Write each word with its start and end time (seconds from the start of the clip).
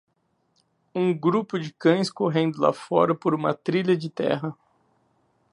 um 0.95 1.13
grupo 1.15 1.59
de 1.59 1.71
cães 1.71 2.09
correndo 2.09 2.59
lá 2.59 2.73
fora 2.73 3.13
por 3.13 3.35
uma 3.35 3.53
trilha 3.53 3.95
de 3.95 4.09
terra. 4.09 4.57